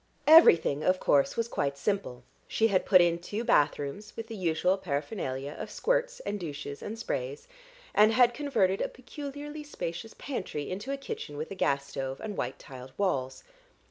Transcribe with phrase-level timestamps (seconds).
[0.25, 4.75] Everything, of course, was quite simple; she had put in two bathrooms with the usual
[4.75, 7.47] paraphernalia of squirts and douches and sprays,
[7.93, 12.35] and had converted a peculiarly spacious pantry into a kitchen with a gas stove and
[12.35, 13.43] white tiled walls.